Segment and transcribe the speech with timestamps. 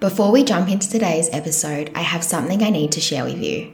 [0.00, 3.72] Before we jump into today's episode, I have something I need to share with you.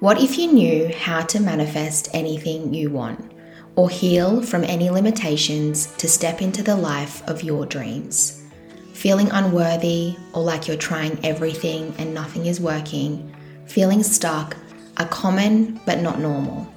[0.00, 3.32] What if you knew how to manifest anything you want,
[3.74, 8.44] or heal from any limitations to step into the life of your dreams?
[8.92, 13.34] Feeling unworthy or like you're trying everything and nothing is working,
[13.66, 14.56] feeling stuck
[14.98, 16.70] are common but not normal.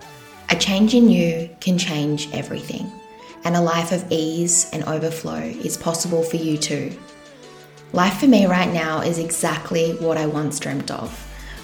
[0.50, 2.90] A change in you can change everything,
[3.44, 6.98] and a life of ease and overflow is possible for you too.
[7.92, 11.10] Life for me right now is exactly what I once dreamt of,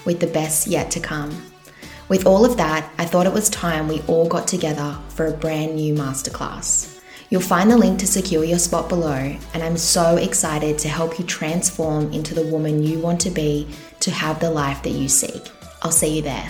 [0.05, 1.39] with the best yet to come.
[2.09, 5.37] With all of that, I thought it was time we all got together for a
[5.37, 6.99] brand new masterclass.
[7.29, 11.19] You'll find the link to secure your spot below, and I'm so excited to help
[11.19, 13.67] you transform into the woman you want to be
[13.99, 15.51] to have the life that you seek.
[15.83, 16.49] I'll see you there.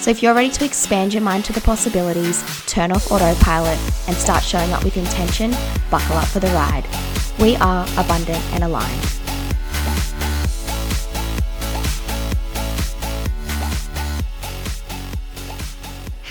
[0.00, 4.16] So if you're ready to expand your mind to the possibilities, turn off autopilot, and
[4.16, 5.52] start showing up with intention,
[5.90, 6.84] buckle up for the ride.
[7.38, 9.22] We are abundant and aligned.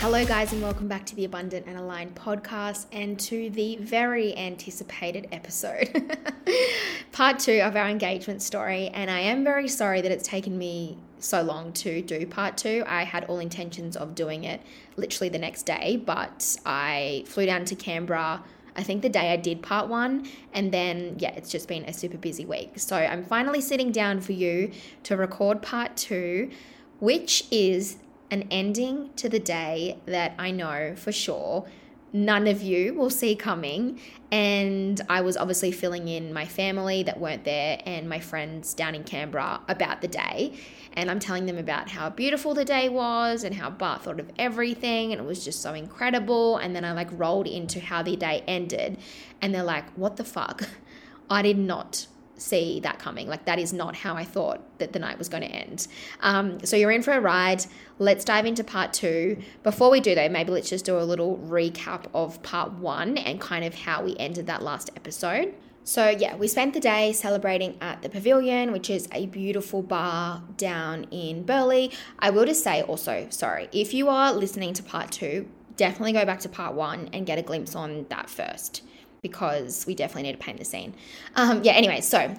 [0.02, 4.36] Hello, guys, and welcome back to the Abundant and Aligned podcast and to the very
[4.36, 5.88] anticipated episode,
[7.12, 8.88] part two of our engagement story.
[8.88, 12.82] And I am very sorry that it's taken me so long to do part two.
[12.86, 14.60] I had all intentions of doing it
[14.96, 18.42] literally the next day, but I flew down to Canberra.
[18.74, 21.92] I think the day I did part one, and then yeah, it's just been a
[21.92, 22.78] super busy week.
[22.78, 24.72] So I'm finally sitting down for you
[25.04, 26.50] to record part two,
[26.98, 27.98] which is
[28.30, 31.66] an ending to the day that I know for sure
[32.12, 34.00] none of you will see coming.
[34.30, 38.94] And I was obviously filling in my family that weren't there and my friends down
[38.94, 40.54] in Canberra about the day.
[40.94, 44.30] And I'm telling them about how beautiful the day was and how Bart thought of
[44.38, 45.12] everything.
[45.12, 46.58] And it was just so incredible.
[46.58, 48.98] And then I like rolled into how the day ended.
[49.40, 50.68] And they're like, what the fuck?
[51.30, 52.06] I did not
[52.42, 53.28] see that coming.
[53.28, 55.86] Like, that is not how I thought that the night was going to end.
[56.20, 57.64] Um, so, you're in for a ride.
[57.98, 59.38] Let's dive into part two.
[59.62, 63.40] Before we do, though, maybe let's just do a little recap of part one and
[63.40, 65.54] kind of how we ended that last episode.
[65.84, 70.42] So, yeah, we spent the day celebrating at the Pavilion, which is a beautiful bar
[70.56, 71.88] down in Burleigh.
[72.20, 76.24] I will just say also, sorry, if you are listening to part two, definitely go
[76.24, 78.82] back to part one and get a glimpse on that first
[79.22, 80.92] because we definitely need to paint the scene.
[81.36, 82.34] Um, yeah, anyway, so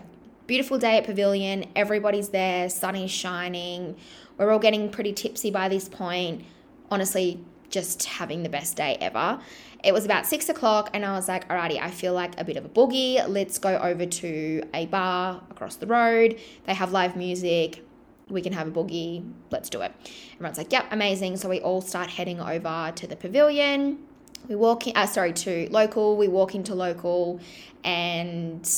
[0.47, 1.65] beautiful day at Pavilion.
[1.77, 3.95] Everybody's there, sun is shining.
[4.37, 6.43] We're all getting pretty tipsy by this point.
[6.91, 7.39] Honestly,
[7.69, 9.39] just having the best day ever.
[9.81, 12.57] It was about six o'clock, and I was like, alrighty, I feel like a bit
[12.57, 13.25] of a boogie.
[13.29, 16.37] Let's go over to a bar across the road.
[16.65, 17.81] They have live music.
[18.27, 19.29] We can have a boogie.
[19.51, 19.93] Let's do it.
[20.33, 21.37] Everyone's like, yep, amazing.
[21.37, 23.99] So we all start heading over to the pavilion
[24.47, 27.39] we walk in, uh, sorry, to local, we walk into local
[27.83, 28.69] and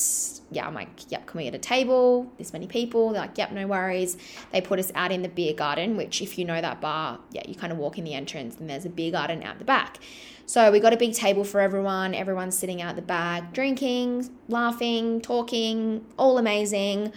[0.50, 2.30] yeah, I'm like, yep, can we get a table?
[2.38, 3.10] This many people.
[3.12, 4.16] They're like, yep, no worries.
[4.52, 7.42] They put us out in the beer garden, which if you know that bar, yeah,
[7.46, 9.98] you kind of walk in the entrance and there's a beer garden out the back.
[10.46, 12.14] So we got a big table for everyone.
[12.14, 17.12] Everyone's sitting out the back, drinking, laughing, talking, all amazing.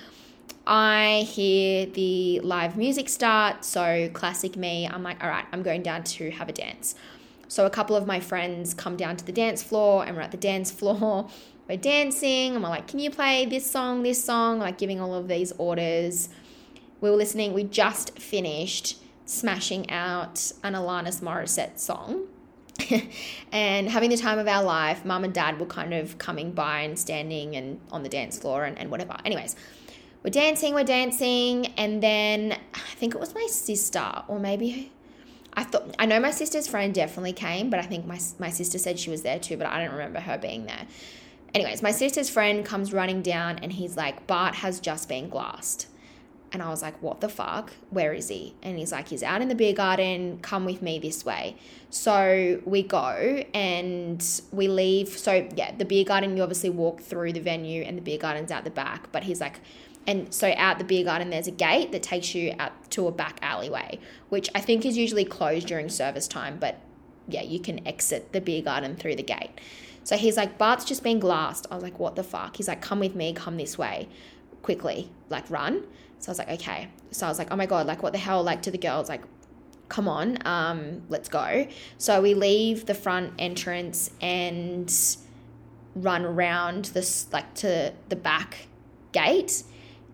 [0.66, 3.64] I hear the live music start.
[3.64, 6.96] So classic me, I'm like, all right, I'm going down to have a dance.
[7.50, 10.32] So a couple of my friends come down to the dance floor and we're at
[10.32, 11.28] the dance floor.
[11.68, 14.60] We're dancing and we're like, can you play this song, this song?
[14.60, 16.30] Like giving all of these orders.
[17.02, 22.28] We were listening, we just finished smashing out an Alanis Morissette song.
[23.52, 26.82] and having the time of our life, mum and dad were kind of coming by
[26.82, 29.18] and standing and on the dance floor and, and whatever.
[29.26, 29.56] Anyways,
[30.24, 34.92] we're dancing, we're dancing, and then I think it was my sister, or maybe
[35.54, 38.78] I thought I know my sister's friend definitely came, but I think my my sister
[38.78, 40.86] said she was there too, but I don't remember her being there.
[41.54, 45.88] Anyways, my sister's friend comes running down and he's like, Bart has just been glassed.
[46.52, 47.74] And I was like, what the fuck?
[47.92, 48.56] Where is he?
[48.64, 50.40] And he's like, he's out in the beer garden.
[50.42, 51.56] Come with me this way.
[51.92, 55.10] So we go and we leave.
[55.10, 58.52] So, yeah, the beer garden, you obviously walk through the venue and the beer garden's
[58.52, 59.12] out the back.
[59.12, 59.60] But he's like,
[60.10, 63.12] and so out the beer garden, there's a gate that takes you out to a
[63.12, 66.58] back alleyway, which I think is usually closed during service time.
[66.60, 66.82] But
[67.28, 69.52] yeah, you can exit the beer garden through the gate.
[70.04, 71.68] So he's like, Bart's just been glassed.
[71.70, 72.58] I was like, what the fuck?
[72.58, 74.10] He's like, come with me, come this way,
[74.64, 75.84] quickly, like run.
[76.18, 76.88] So I was like, okay.
[77.12, 78.42] So I was like, oh my God, like what the hell?
[78.42, 79.22] Like to the girls, like,
[79.90, 81.68] come on, um, let's go.
[82.00, 84.92] So we leave the front entrance and
[85.94, 88.66] run around this like to the back
[89.12, 89.64] gate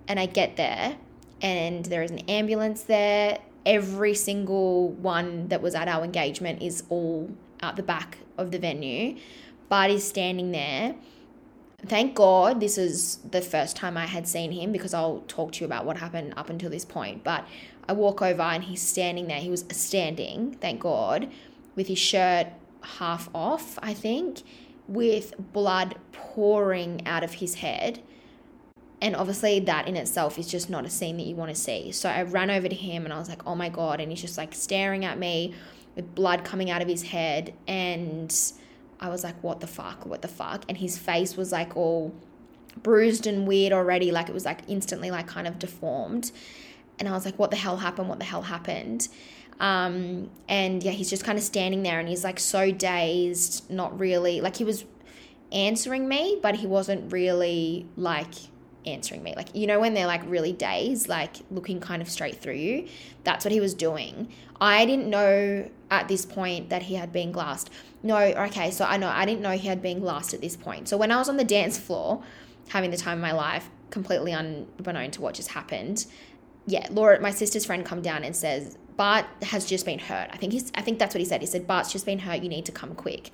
[0.08, 0.98] and I get there
[1.42, 3.40] and there is an ambulance there.
[3.66, 7.30] Every single one that was at our engagement is all
[7.62, 9.18] out the back of the venue.
[9.70, 10.96] Bart is standing there.
[11.86, 15.60] Thank God this is the first time I had seen him because I'll talk to
[15.62, 17.24] you about what happened up until this point.
[17.24, 17.48] But
[17.88, 19.40] I walk over and he's standing there.
[19.40, 21.30] He was standing, thank God,
[21.76, 22.48] with his shirt
[22.82, 24.42] half off, I think,
[24.88, 28.02] with blood pouring out of his head
[29.06, 31.92] and obviously that in itself is just not a scene that you want to see.
[31.92, 34.20] So i ran over to him and i was like oh my god and he's
[34.20, 35.54] just like staring at me
[35.96, 37.54] with blood coming out of his head.
[37.68, 38.36] And
[39.00, 40.08] i was like what the fuck?
[40.08, 40.66] What the fuck?
[40.68, 42.16] And his face was like all
[42.82, 44.12] bruised and weird already.
[44.12, 46.32] Like it was like instantly like kind of deformed.
[46.98, 48.10] And i was like what the hell happened?
[48.10, 49.08] What the hell happened?
[49.60, 53.98] Um, and yeah he's just kind of standing there and he's like so dazed not
[53.98, 54.84] really like he was
[55.52, 58.34] answering me but he wasn't really like
[58.86, 59.34] answering me.
[59.36, 62.88] Like, you know, when they're like really dazed, like looking kind of straight through you,
[63.24, 64.30] that's what he was doing.
[64.60, 67.70] I didn't know at this point that he had been glassed.
[68.04, 70.88] No, okay, so I know I didn't know he had been glassed at this point.
[70.88, 72.24] So when I was on the dance floor,
[72.70, 76.06] having the time of my life, completely unbeknown to what just happened,
[76.68, 80.30] yeah, Laura, my sister's friend, come down and says, Bart has just been hurt.
[80.32, 81.42] I think he's I think that's what he said.
[81.42, 83.32] He said, Bart's just been hurt, you need to come quick.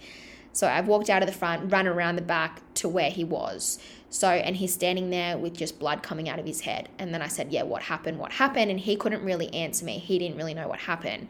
[0.54, 3.80] So I've walked out of the front, run around the back to where he was.
[4.10, 6.90] So, and he's standing there with just blood coming out of his head.
[7.00, 8.20] And then I said, Yeah, what happened?
[8.20, 8.70] What happened?
[8.70, 10.00] And he couldn't really answer me.
[10.00, 11.30] He didn't really know what happened.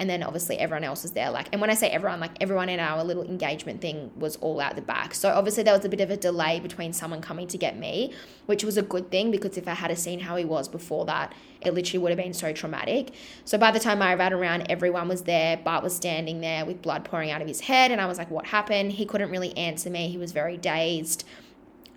[0.00, 1.30] And then obviously everyone else was there.
[1.30, 4.58] Like, and when I say everyone, like everyone in our little engagement thing was all
[4.58, 5.12] out the back.
[5.12, 8.14] So obviously there was a bit of a delay between someone coming to get me,
[8.46, 11.34] which was a good thing because if I had seen how he was before that,
[11.60, 13.12] it literally would have been so traumatic.
[13.44, 15.58] So by the time I ran around, everyone was there.
[15.58, 17.90] Bart was standing there with blood pouring out of his head.
[17.90, 18.92] And I was like, What happened?
[18.92, 20.08] He couldn't really answer me.
[20.08, 20.79] He was very dazed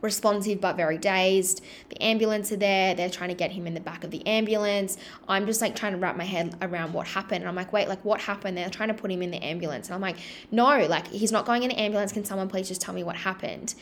[0.04, 1.64] responsive but very dazed.
[1.90, 2.94] The ambulance are there.
[2.94, 4.98] They're trying to get him in the back of the ambulance.
[5.28, 7.42] I'm just like trying to wrap my head around what happened.
[7.42, 8.58] And I'm like, wait, like what happened?
[8.58, 9.88] They're trying to put him in the ambulance.
[9.88, 10.18] And I'm like,
[10.52, 12.12] no, like he's not going in the ambulance.
[12.12, 13.74] Can someone please just tell me what happened?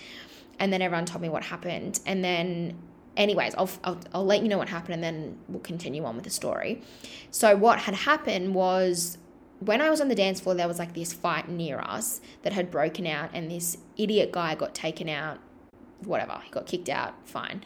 [0.60, 2.00] And then everyone told me what happened.
[2.06, 2.78] And then
[3.18, 6.24] anyways, I'll, I'll, I'll let you know what happened and then we'll continue on with
[6.24, 6.84] the story.
[7.32, 9.18] So, what had happened was
[9.62, 12.52] when I was on the dance floor, there was like this fight near us that
[12.52, 15.40] had broken out, and this idiot guy got taken out
[16.04, 17.64] whatever, he got kicked out, fine.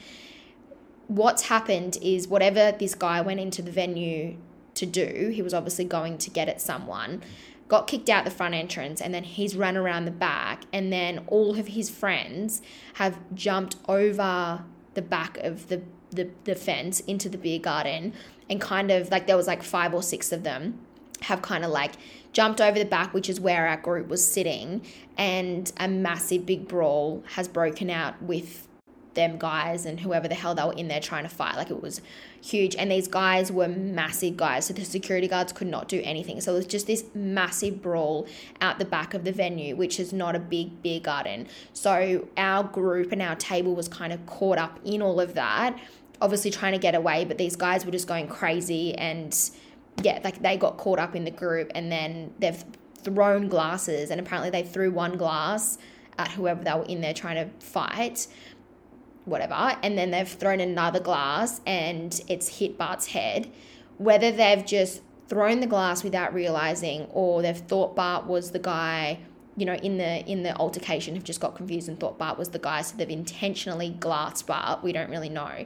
[1.08, 4.36] What's happened is whatever this guy went into the venue
[4.74, 7.24] to do, he was obviously going to get at someone,
[7.70, 11.24] got kicked out the front entrance, and then he's run around the back, and then
[11.28, 12.62] all of his friends
[12.96, 14.66] have jumped over
[14.96, 15.82] the back of the,
[16.12, 18.12] the, the fence into the beer garden
[18.50, 20.80] and kind of like there was like five or six of them
[21.26, 21.94] have kind of like
[22.34, 24.82] jumped over the back, which is where our group was sitting,
[25.18, 28.68] and a massive big brawl has broken out with
[29.16, 31.56] them guys and whoever the hell they were in there trying to fight.
[31.56, 32.02] Like it was
[32.44, 32.76] huge.
[32.76, 34.66] And these guys were massive guys.
[34.66, 36.40] So the security guards could not do anything.
[36.42, 38.28] So it was just this massive brawl
[38.62, 41.48] out the back of the venue, which is not a big beer garden.
[41.74, 45.80] So our group and our table was kind of caught up in all of that,
[46.22, 47.26] obviously trying to get away.
[47.26, 49.34] But these guys were just going crazy and
[50.02, 52.64] yeah, like they got caught up in the group and then they've
[53.02, 55.78] thrown glasses and apparently they threw one glass
[56.18, 58.28] at whoever they were in there trying to fight,
[59.26, 63.52] whatever, and then they've thrown another glass and it's hit Bart's head.
[63.98, 69.20] Whether they've just thrown the glass without realizing or they've thought Bart was the guy
[69.58, 72.50] you know in the in the altercation have just got confused and thought Bart was
[72.50, 75.66] the guy so they've intentionally glassed Bart we don't really know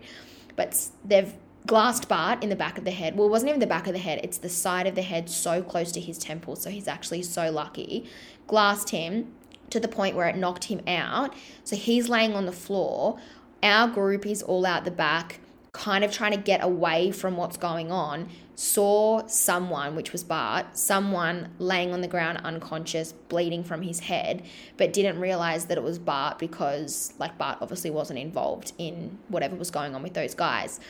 [0.56, 1.34] but they've
[1.70, 3.16] glassed Bart in the back of the head.
[3.16, 5.30] Well, it wasn't even the back of the head, it's the side of the head
[5.30, 6.56] so close to his temple.
[6.56, 8.10] So he's actually so lucky.
[8.48, 9.32] Glassed him
[9.70, 11.36] to the point where it knocked him out.
[11.64, 13.20] So he's laying on the floor.
[13.62, 17.58] Our group is all out the back, kind of trying to get away from what's
[17.58, 23.82] going on saw someone, which was Bart, someone laying on the ground unconscious, bleeding from
[23.82, 24.44] his head,
[24.76, 29.56] but didn't realize that it was Bart because, like, Bart obviously wasn't involved in whatever
[29.56, 30.82] was going on with those guys.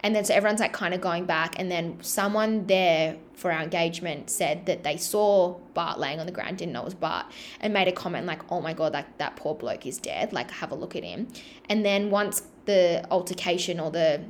[0.00, 3.62] And then so everyone's like kind of going back, and then someone there for our
[3.62, 7.26] engagement said that they saw Bart laying on the ground, didn't know it was Bart,
[7.60, 10.50] and made a comment like, oh my God, like that poor bloke is dead, like,
[10.50, 11.28] have a look at him.
[11.68, 14.22] And then once the altercation or the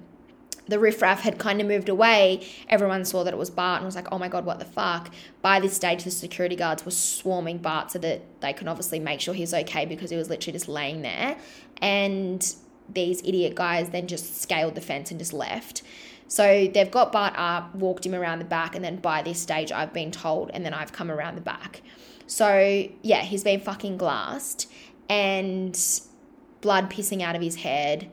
[0.69, 3.97] the riffraff had kind of moved away, everyone saw that it was Bart and was
[3.97, 5.11] like, oh my God, what the fuck?
[5.43, 9.21] By this stage, the security guards were swarming Bart so that they could obviously make
[9.21, 11.39] sure he's okay because he was literally just laying there.
[11.81, 12.55] And
[12.89, 15.83] these idiot guys then just scaled the fence and just left.
[16.29, 19.73] So they've got Bart up, walked him around the back, and then by this stage,
[19.73, 21.81] I've been told, and then I've come around the back.
[22.27, 24.71] So yeah, he's been fucking glassed
[25.09, 25.79] and
[26.61, 28.11] blood pissing out of his head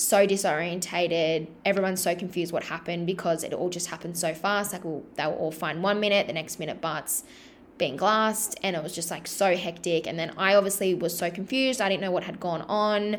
[0.00, 1.48] so disorientated.
[1.64, 4.72] Everyone's so confused what happened because it all just happened so fast.
[4.72, 7.24] Like well, they were all fine one minute, the next minute Bart's
[7.78, 10.06] being glassed, and it was just like so hectic.
[10.06, 11.80] And then I obviously was so confused.
[11.80, 13.18] I didn't know what had gone on.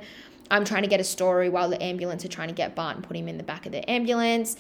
[0.50, 3.06] I'm trying to get a story while the ambulance are trying to get Bart and
[3.06, 4.58] put him in the back of the ambulance.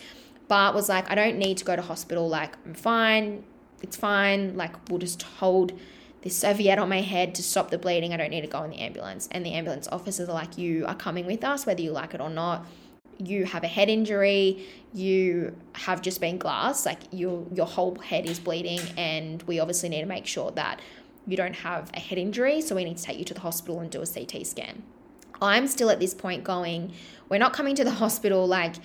[0.47, 2.27] Bart was like, I don't need to go to hospital.
[2.27, 3.43] Like, I'm fine.
[3.81, 4.55] It's fine.
[4.55, 5.73] Like, we'll just hold
[6.21, 8.13] this serviette on my head to stop the bleeding.
[8.13, 9.27] I don't need to go in the ambulance.
[9.31, 12.21] And the ambulance officers are like, You are coming with us, whether you like it
[12.21, 12.65] or not.
[13.17, 18.25] You have a head injury, you have just been glassed, like your your whole head
[18.25, 20.79] is bleeding, and we obviously need to make sure that
[21.27, 23.79] you don't have a head injury, so we need to take you to the hospital
[23.79, 24.81] and do a CT scan.
[25.39, 26.93] I'm still at this point going,
[27.29, 28.75] we're not coming to the hospital, like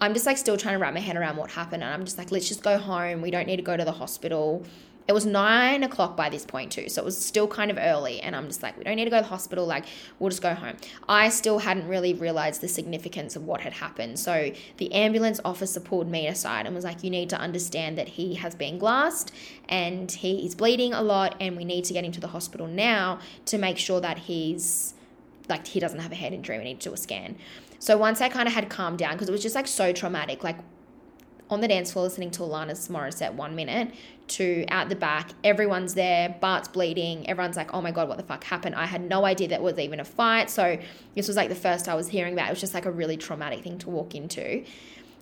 [0.00, 1.82] I'm just like still trying to wrap my head around what happened.
[1.82, 3.22] And I'm just like, let's just go home.
[3.22, 4.64] We don't need to go to the hospital.
[5.08, 6.88] It was nine o'clock by this point, too.
[6.88, 8.20] So it was still kind of early.
[8.20, 9.64] And I'm just like, we don't need to go to the hospital.
[9.64, 9.84] Like,
[10.18, 10.76] we'll just go home.
[11.08, 14.18] I still hadn't really realized the significance of what had happened.
[14.18, 18.08] So the ambulance officer pulled me aside and was like, you need to understand that
[18.08, 19.32] he has been glassed
[19.68, 21.36] and he is bleeding a lot.
[21.40, 24.94] And we need to get him to the hospital now to make sure that he's
[25.48, 26.58] like, he doesn't have a head injury.
[26.58, 27.36] We need to do a scan.
[27.78, 30.42] So once I kind of had calmed down, because it was just like so traumatic,
[30.42, 30.58] like
[31.48, 33.92] on the dance floor listening to Alanis Morissette one minute
[34.28, 38.24] to out the back, everyone's there, Bart's bleeding, everyone's like, oh my God, what the
[38.24, 38.74] fuck happened?
[38.74, 40.50] I had no idea that was even a fight.
[40.50, 40.78] So
[41.14, 42.48] this was like the first I was hearing about.
[42.48, 44.64] It was just like a really traumatic thing to walk into.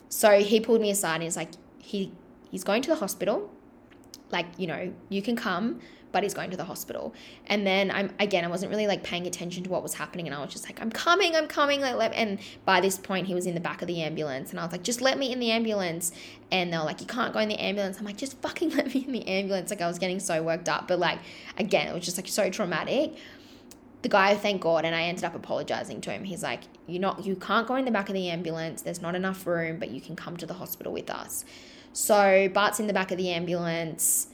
[0.08, 2.12] So he pulled me aside and he's like, he
[2.50, 3.50] he's going to the hospital.
[4.30, 5.80] Like, you know, you can come,
[6.14, 7.12] but he's going to the hospital.
[7.48, 10.34] And then I'm again, I wasn't really like paying attention to what was happening, and
[10.34, 11.80] I was just like, I'm coming, I'm coming.
[11.80, 14.60] Like, let and by this point, he was in the back of the ambulance, and
[14.60, 16.12] I was like, just let me in the ambulance.
[16.52, 17.98] And they're like, you can't go in the ambulance.
[17.98, 19.70] I'm like, just fucking let me in the ambulance.
[19.70, 21.18] Like, I was getting so worked up, but like,
[21.58, 23.16] again, it was just like so traumatic
[24.02, 27.24] the guy thank god and i ended up apologizing to him he's like "You're not
[27.24, 30.02] you can't go in the back of the ambulance there's not enough room but you
[30.02, 31.42] can come to the hospital with us
[31.94, 34.26] so bart's in the back of the ambulance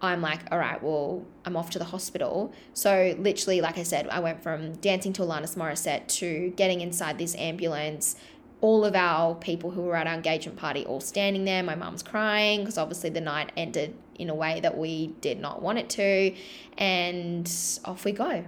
[0.00, 2.52] I'm like, all right, well, I'm off to the hospital.
[2.72, 7.18] So literally, like I said, I went from dancing to Alanis Morissette to getting inside
[7.18, 8.16] this ambulance.
[8.60, 11.62] All of our people who were at our engagement party all standing there.
[11.62, 15.62] My mum's crying because obviously the night ended in a way that we did not
[15.62, 16.34] want it to.
[16.76, 17.50] And
[17.84, 18.44] off we go.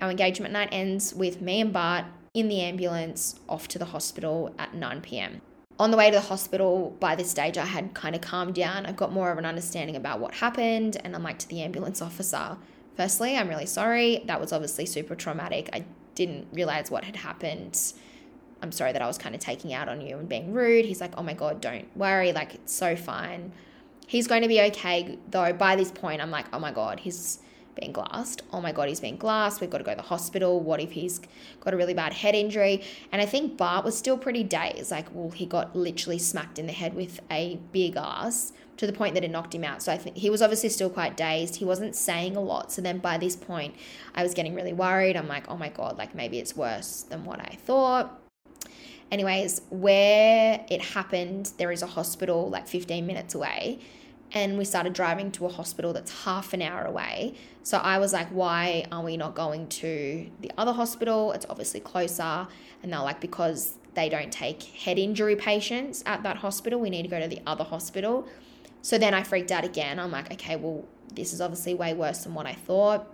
[0.00, 4.54] Our engagement night ends with me and Bart in the ambulance off to the hospital
[4.58, 5.40] at 9 p.m
[5.78, 8.86] on the way to the hospital, by this stage, I had kind of calmed down.
[8.86, 10.96] I've got more of an understanding about what happened.
[11.02, 12.56] And I'm like to the ambulance officer,
[12.96, 14.22] firstly, I'm really sorry.
[14.26, 15.70] That was obviously super traumatic.
[15.72, 17.80] I didn't realize what had happened.
[18.62, 20.84] I'm sorry that I was kind of taking out on you and being rude.
[20.84, 22.32] He's like, oh my God, don't worry.
[22.32, 23.52] Like, it's so fine.
[24.06, 25.18] He's going to be okay.
[25.30, 27.40] Though by this point, I'm like, oh my God, he's
[27.74, 28.42] being glassed.
[28.52, 29.60] Oh my God, he's being glassed.
[29.60, 30.60] We've got to go to the hospital.
[30.60, 31.20] What if he's
[31.60, 32.82] got a really bad head injury?
[33.12, 34.90] And I think Bart was still pretty dazed.
[34.90, 38.92] Like, well, he got literally smacked in the head with a big ass to the
[38.92, 39.82] point that it knocked him out.
[39.82, 41.56] So I think he was obviously still quite dazed.
[41.56, 42.72] He wasn't saying a lot.
[42.72, 43.74] So then by this point,
[44.14, 45.16] I was getting really worried.
[45.16, 48.20] I'm like, oh my God, like maybe it's worse than what I thought.
[49.10, 53.80] Anyways, where it happened, there is a hospital like 15 minutes away
[54.34, 57.34] and we started driving to a hospital that's half an hour away.
[57.62, 61.30] So I was like, why are we not going to the other hospital?
[61.32, 62.48] It's obviously closer.
[62.82, 67.02] And they're like, because they don't take head injury patients at that hospital, we need
[67.02, 68.26] to go to the other hospital.
[68.82, 70.00] So then I freaked out again.
[70.00, 73.06] I'm like, okay, well, this is obviously way worse than what I thought.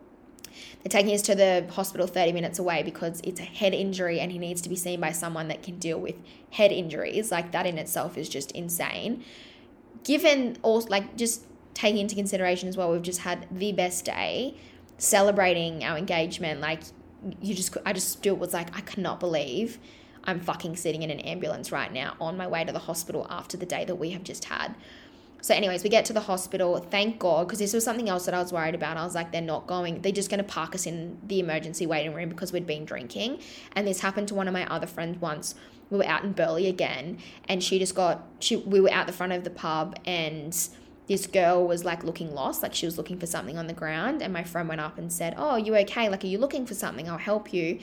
[0.83, 4.33] They're taking us to the hospital 30 minutes away because it's a head injury and
[4.33, 6.17] he needs to be seen by someone that can deal with
[6.51, 7.31] head injuries.
[7.31, 9.23] Like, that in itself is just insane
[10.05, 14.55] given all like just taking into consideration as well, we've just had the best day
[14.99, 16.61] celebrating our engagement.
[16.61, 16.83] Like
[17.41, 19.79] you just, I just still was like, I cannot believe
[20.25, 23.57] I'm fucking sitting in an ambulance right now on my way to the hospital after
[23.57, 24.75] the day that we have just had.
[25.43, 26.79] So, anyways, we get to the hospital.
[26.79, 28.97] Thank God, because this was something else that I was worried about.
[28.97, 31.87] I was like, they're not going, they're just going to park us in the emergency
[31.87, 33.41] waiting room because we'd been drinking.
[33.75, 35.55] And this happened to one of my other friends once
[35.91, 37.19] we were out in Burleigh again,
[37.49, 40.57] and she just got she we were out the front of the pub, and
[41.09, 44.23] this girl was like looking lost, like she was looking for something on the ground,
[44.23, 46.09] and my friend went up and said, "Oh, you okay?
[46.09, 47.09] Like, are you looking for something?
[47.09, 47.81] I'll help you."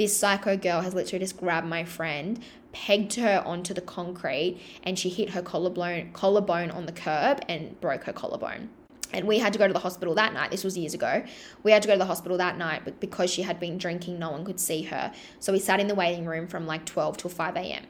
[0.00, 2.40] this psycho girl has literally just grabbed my friend,
[2.72, 7.80] pegged her onto the concrete, and she hit her collarbone collarbone on the curb and
[7.80, 8.70] broke her collarbone.
[9.12, 10.50] And we had to go to the hospital that night.
[10.50, 11.24] This was years ago.
[11.62, 14.18] We had to go to the hospital that night, but because she had been drinking,
[14.18, 15.12] no one could see her.
[15.40, 17.86] So we sat in the waiting room from like 12 till 5 a.m.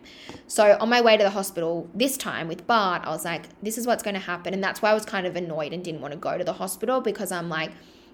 [0.46, 3.76] So on my way to the hospital this time with Bart, I was like, this
[3.76, 4.54] is what's going to happen.
[4.54, 6.54] And that's why I was kind of annoyed and didn't want to go to the
[6.54, 7.72] hospital because I'm like,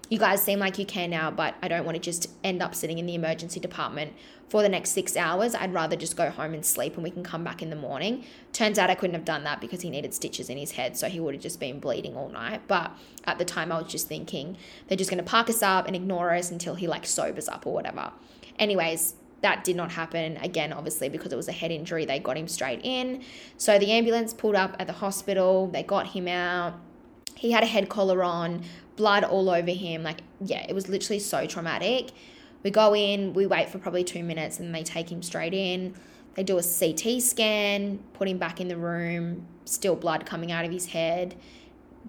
[0.09, 2.73] you guys seem like you care now, but I don't want to just end up
[2.73, 4.13] sitting in the emergency department
[4.47, 5.53] for the next six hours.
[5.53, 8.23] I'd rather just go home and sleep and we can come back in the morning.
[8.53, 11.09] Turns out I couldn't have done that because he needed stitches in his head, so
[11.09, 12.61] he would have just been bleeding all night.
[12.67, 12.91] But
[13.25, 15.95] at the time, I was just thinking they're just going to park us up and
[15.95, 18.11] ignore us until he like sobers up or whatever.
[18.57, 22.35] Anyways, that did not happen again obviously because it was a head injury they got
[22.35, 23.21] him straight in
[23.55, 26.73] so the ambulance pulled up at the hospital they got him out
[27.35, 28.63] he had a head collar on
[28.97, 30.03] blood all over him.
[30.03, 32.11] Like, yeah, it was literally so traumatic.
[32.63, 35.95] We go in, we wait for probably two minutes, and they take him straight in.
[36.33, 40.65] They do a CT scan, put him back in the room, still blood coming out
[40.65, 41.35] of his head.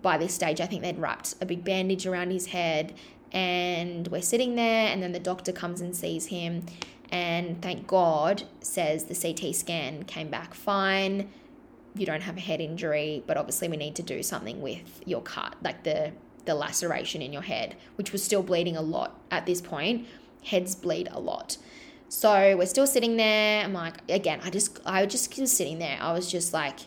[0.03, 2.95] By this stage, I think they'd wrapped a big bandage around his head,
[3.33, 6.65] and we're sitting there, and then the doctor comes and sees him,
[7.11, 11.31] and thank God says the CT scan came back fine.
[11.95, 15.23] You don't have a head injury, but obviously we need to do something with your
[15.23, 16.13] cut, like the
[16.49, 20.07] the laceration in your head, which was still bleeding a lot at this point.
[20.45, 21.59] Heads bleed a lot.
[22.09, 23.63] So we're still sitting there.
[23.63, 25.99] I'm like, again, I just, I was just was sitting there.
[26.01, 26.81] I was just like,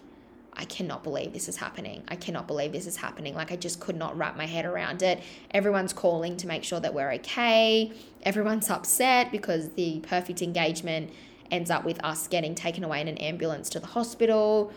[0.54, 2.04] I cannot believe this is happening.
[2.08, 3.36] I cannot believe this is happening.
[3.36, 5.22] Like, I just could not wrap my head around it.
[5.52, 7.94] Everyone's calling to make sure that we're okay.
[8.24, 11.12] Everyone's upset because the perfect engagement
[11.52, 14.74] ends up with us getting taken away in an ambulance to the hospital.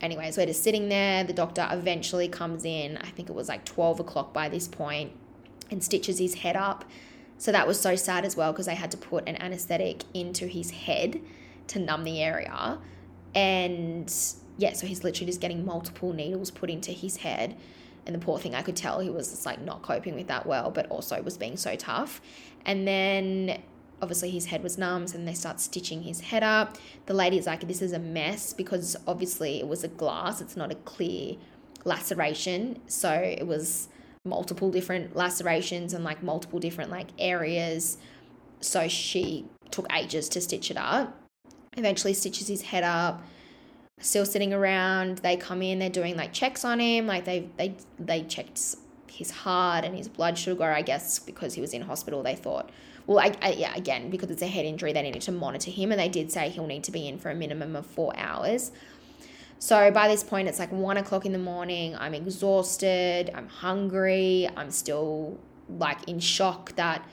[0.00, 1.24] Anyways, we're just sitting there.
[1.24, 2.96] The doctor eventually comes in.
[2.98, 5.12] I think it was like 12 o'clock by this point
[5.70, 6.84] and stitches his head up.
[7.38, 10.46] So that was so sad as well because they had to put an anesthetic into
[10.46, 11.20] his head
[11.68, 12.78] to numb the area.
[13.34, 14.12] And
[14.58, 17.56] yeah, so he's literally just getting multiple needles put into his head.
[18.04, 20.46] And the poor thing, I could tell he was just like not coping with that
[20.46, 22.20] well, but also was being so tough.
[22.66, 23.62] And then
[24.02, 26.76] obviously his head was numb and they start stitching his head up.
[27.06, 30.72] The lady's like this is a mess because obviously it was a glass it's not
[30.72, 31.36] a clear
[31.84, 32.80] laceration.
[32.88, 33.88] So it was
[34.24, 37.96] multiple different lacerations and like multiple different like areas.
[38.60, 41.16] So she took ages to stitch it up.
[41.76, 43.22] Eventually stitches his head up
[44.00, 45.18] still sitting around.
[45.18, 47.06] They come in they're doing like checks on him.
[47.06, 48.76] Like they they they checked
[49.12, 52.70] his heart and his blood sugar i guess because he was in hospital they thought
[53.06, 55.90] well, I, I, yeah, again, because it's a head injury, they needed to monitor him,
[55.90, 58.70] and they did say he'll need to be in for a minimum of four hours.
[59.58, 61.94] So by this point, it's like one o'clock in the morning.
[61.96, 63.30] I'm exhausted.
[63.32, 64.48] I'm hungry.
[64.56, 65.38] I'm still
[65.68, 67.06] like in shock that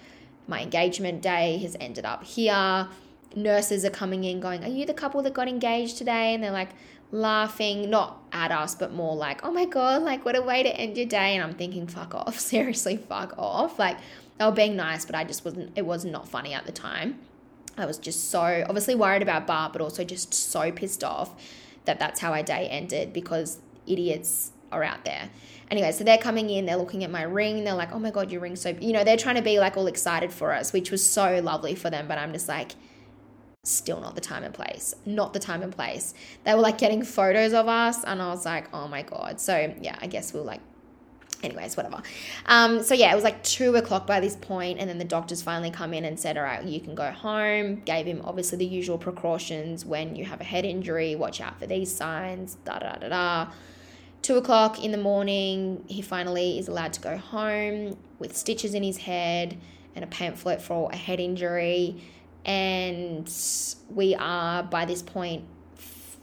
[0.47, 2.87] my engagement day has ended up here.
[3.35, 6.33] Nurses are coming in going, Are you the couple that got engaged today?
[6.33, 6.69] And they're like
[7.11, 10.69] laughing, not at us, but more like, Oh my God, like what a way to
[10.69, 11.35] end your day.
[11.35, 12.39] And I'm thinking, Fuck off.
[12.39, 13.77] Seriously, fuck off.
[13.77, 13.99] Like,
[14.39, 17.19] they were being nice, but I just wasn't, it was not funny at the time.
[17.77, 21.35] I was just so obviously worried about Bart, but also just so pissed off
[21.85, 25.29] that that's how our day ended because idiots are out there.
[25.69, 28.31] Anyway, so they're coming in, they're looking at my ring, they're like, oh my God,
[28.31, 30.89] your ring's so, you know, they're trying to be like all excited for us, which
[30.89, 32.71] was so lovely for them, but I'm just like,
[33.63, 34.95] still not the time and place.
[35.05, 36.13] Not the time and place.
[36.43, 39.39] They were like getting photos of us, and I was like, oh my God.
[39.39, 40.61] So yeah, I guess we'll like
[41.43, 42.01] anyways, whatever.
[42.45, 45.41] Um, so yeah, it was like two o'clock by this point, and then the doctors
[45.41, 48.65] finally come in and said, "All right, you can go home." Gave him obviously the
[48.65, 51.15] usual precautions when you have a head injury.
[51.15, 52.57] Watch out for these signs.
[52.65, 53.51] Da da da da.
[54.21, 58.83] Two o'clock in the morning, he finally is allowed to go home with stitches in
[58.83, 59.57] his head
[59.95, 62.03] and a pamphlet for a head injury.
[62.45, 63.31] And
[63.89, 65.45] we are by this point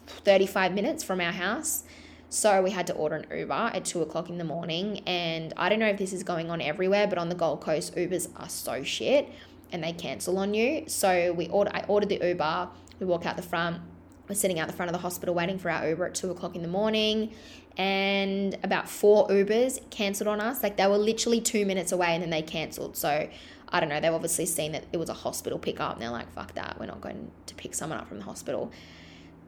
[0.06, 1.84] 35 minutes from our house.
[2.28, 5.00] So we had to order an Uber at two o'clock in the morning.
[5.06, 7.94] And I don't know if this is going on everywhere, but on the Gold Coast,
[7.94, 9.28] Ubers are so shit
[9.72, 10.84] and they cancel on you.
[10.88, 12.68] So we order I ordered the Uber,
[13.00, 13.80] we walk out the front,
[14.28, 16.56] we're sitting out the front of the hospital waiting for our Uber at two o'clock
[16.56, 17.32] in the morning.
[17.76, 20.62] And about four Ubers cancelled on us.
[20.62, 22.96] Like they were literally two minutes away and then they cancelled.
[22.96, 23.28] So
[23.68, 26.32] I don't know, they've obviously seen that it was a hospital pickup and they're like,
[26.32, 28.72] fuck that, we're not going to pick someone up from the hospital.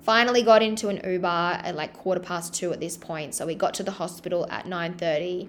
[0.02, 3.34] Finally got into an Uber at like quarter past two at this point.
[3.34, 5.48] So we got to the hospital at 9.30,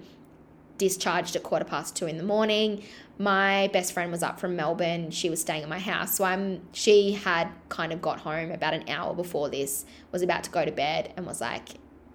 [0.76, 2.82] discharged at quarter past two in the morning.
[3.18, 5.10] My best friend was up from Melbourne.
[5.10, 6.14] She was staying at my house.
[6.16, 10.44] So I'm she had kind of got home about an hour before this, was about
[10.44, 11.70] to go to bed and was like,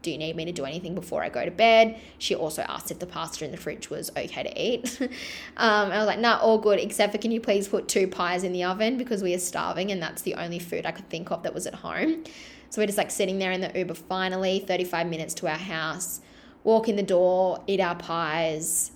[0.05, 1.99] do you need me to do anything before I go to bed?
[2.19, 5.01] She also asked if the pasta in the fridge was okay to eat.
[5.57, 8.43] um, I was like, nah, all good, except for can you please put two pies
[8.43, 11.31] in the oven because we are starving and that's the only food I could think
[11.31, 12.23] of that was at home.
[12.69, 16.21] So we're just like sitting there in the Uber finally, 35 minutes to our house,
[16.63, 18.91] walk in the door, eat our pies,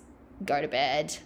[0.45, 1.17] go to bed.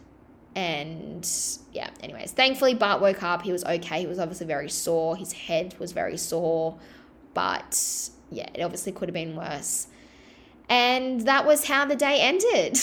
[0.56, 1.30] And
[1.74, 3.41] yeah, anyways, thankfully Bart woke up.
[3.41, 4.00] He was okay.
[4.00, 5.17] He was obviously very sore.
[5.17, 6.78] His head was very sore.
[7.34, 9.88] But yeah, it obviously could have been worse.
[10.70, 12.80] And that was how the day ended.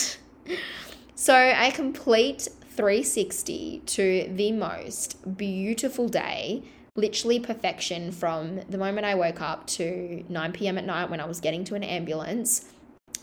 [1.14, 6.62] so a complete 360 to the most beautiful day
[6.96, 10.78] literally perfection from the moment I woke up to 9 p.m.
[10.78, 12.66] at night when I was getting to an ambulance.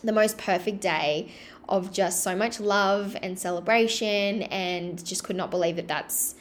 [0.02, 1.30] The most perfect day
[1.68, 6.34] of just so much love and celebration, and just could not believe that that's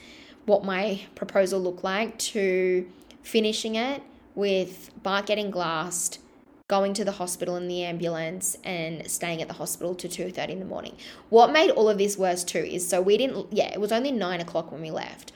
[0.45, 2.89] what my proposal looked like to
[3.23, 4.01] finishing it
[4.37, 6.19] with Bart getting glassed,
[6.67, 10.59] going to the hospital in the ambulance and staying at the hospital to 2.30 in
[10.59, 10.95] the morning.
[11.29, 14.11] What made all of this worse too is so we didn't yeah it was only
[14.11, 15.31] 9 o'clock when we left.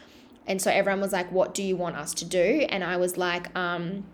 [0.46, 2.68] And so everyone was like what do you want us to do?
[2.70, 4.06] And i was like um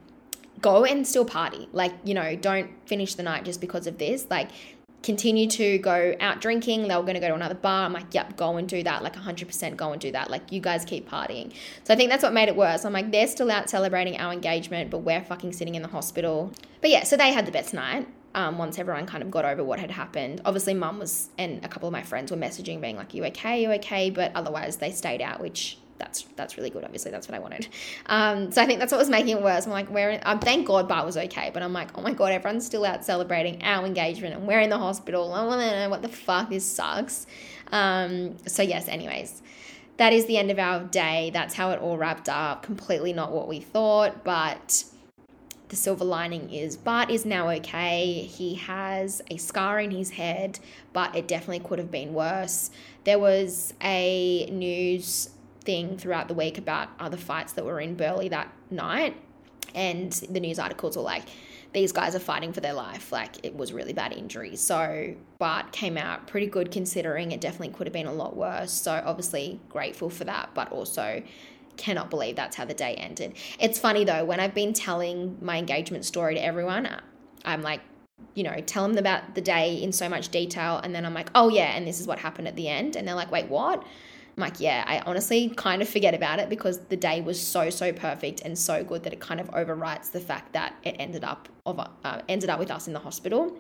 [0.62, 1.68] go and still party.
[1.74, 4.28] Like you know don't finish the night just because of this.
[4.30, 4.52] Like
[5.08, 6.90] continue to go out drinking.
[6.90, 7.86] They were going to go to another bar.
[7.86, 9.04] I'm like, yep, go and do that.
[9.04, 10.30] Like 100% go and do that.
[10.30, 11.54] Like, you guys keep partying.
[11.86, 12.84] So I think that's what made it worse.
[12.84, 16.52] I'm like, they're still out celebrating our engagement, but we're fucking sitting in the hospital.
[16.82, 18.06] But yeah, so they had the best night.
[18.36, 20.42] Um, once everyone kind of got over what had happened.
[20.46, 23.64] Obviously, mum was, and a couple of my friends were messaging, being like, you okay,
[23.64, 24.10] you okay?
[24.10, 26.84] But otherwise, they stayed out, which that's that's really good.
[26.84, 27.68] Obviously, that's what I wanted.
[28.06, 29.66] Um, so I think that's what was making it worse.
[29.66, 30.20] I'm like, where?
[30.24, 33.04] Um, thank God, Bart was okay, but I'm like, oh my God, everyone's still out
[33.06, 35.34] celebrating our engagement, and we're in the hospital.
[35.34, 36.50] I want to know what the fuck.
[36.50, 37.28] This sucks.
[37.72, 38.88] Um, so yes.
[38.88, 39.42] Anyways,
[39.98, 41.32] that is the end of our day.
[41.34, 42.64] That's how it all wrapped up.
[42.64, 44.84] Completely not what we thought, but
[45.70, 48.22] the silver lining is Bart is now okay.
[48.22, 50.60] He has a scar in his head,
[50.94, 52.72] but it definitely could have been worse.
[53.04, 55.30] There was a news
[55.68, 59.16] thing throughout the week about other fights that were in Burleigh that night.
[59.76, 61.26] And the news articles were like,
[61.74, 63.12] these guys are fighting for their life.
[63.12, 64.56] Like it was really bad injury.
[64.56, 68.72] So Bart came out pretty good considering it definitely could have been a lot worse.
[68.72, 71.22] So obviously grateful for that, but also
[71.76, 73.36] cannot believe that's how the day ended.
[73.60, 76.90] It's funny though, when I've been telling my engagement story to everyone,
[77.44, 77.82] I'm like,
[78.34, 80.80] you know, tell them about the day in so much detail.
[80.82, 82.96] And then I'm like, oh yeah, and this is what happened at the end.
[82.96, 83.84] And they're like, wait, what?
[84.38, 87.72] I'm like, yeah, I honestly kind of forget about it because the day was so
[87.72, 91.24] so perfect and so good that it kind of overwrites the fact that it ended
[91.24, 93.58] up of uh, ended up with us in the hospital.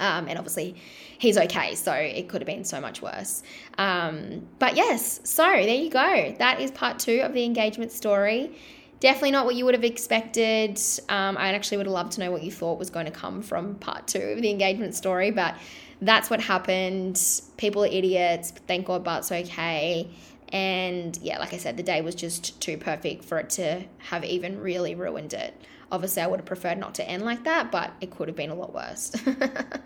[0.00, 0.76] Um, and obviously,
[1.18, 3.42] he's okay, so it could have been so much worse.
[3.78, 6.34] Um, but yes, so there you go.
[6.38, 8.56] That is part two of the engagement story.
[9.04, 10.80] Definitely not what you would have expected.
[11.10, 13.42] Um, I actually would have loved to know what you thought was going to come
[13.42, 15.56] from part two of the engagement story, but
[16.00, 17.20] that's what happened.
[17.58, 18.52] People are idiots.
[18.66, 20.08] Thank God Bart's okay.
[20.48, 24.24] And yeah, like I said, the day was just too perfect for it to have
[24.24, 25.54] even really ruined it.
[25.92, 28.48] Obviously, I would have preferred not to end like that, but it could have been
[28.48, 29.14] a lot worse.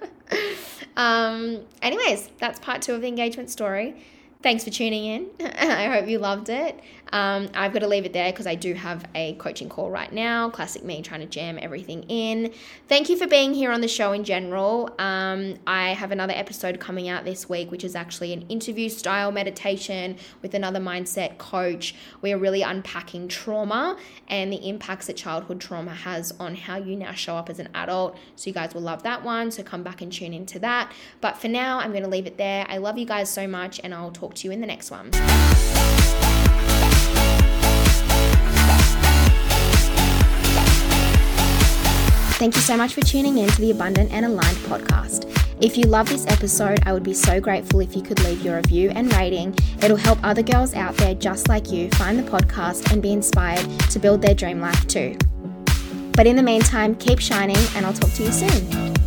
[0.97, 4.01] um, anyways, that's part two of the engagement story.
[4.41, 5.27] Thanks for tuning in.
[5.59, 6.79] I hope you loved it.
[7.13, 10.13] Um, I've got to leave it there because I do have a coaching call right
[10.13, 10.51] now.
[10.51, 12.53] Classic me trying to jam everything in.
[12.89, 14.95] Thank you for being here on the show in general.
[14.99, 19.33] Um, I have another episode coming out this week, which is actually an interview style
[19.33, 21.95] meditation with another mindset coach.
[22.21, 23.97] We are really unpacking trauma
[24.29, 27.69] and the impacts that childhood trauma has on how you now show up as an
[27.75, 28.17] adult.
[28.37, 29.51] So, you guys will love that one.
[29.51, 30.93] So, come back and tune into that.
[31.21, 32.67] But for now, I'm going to leave it there.
[32.69, 35.11] I love you guys so much, and I'll talk to you in the next one.
[42.39, 45.25] Thank you so much for tuning in to the Abundant and Aligned podcast.
[45.61, 48.59] If you love this episode, I would be so grateful if you could leave your
[48.59, 49.57] review and rating.
[49.83, 53.69] It'll help other girls out there just like you find the podcast and be inspired
[53.91, 55.19] to build their dream life too.
[56.13, 58.98] But in the meantime, keep shining, and I'll talk to you soon.